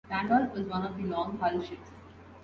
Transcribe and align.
"Randolph" 0.09 0.53
was 0.55 0.63
one 0.63 0.83
of 0.83 0.97
the 0.97 1.03
"long-hull" 1.03 1.61
ships. 1.61 1.91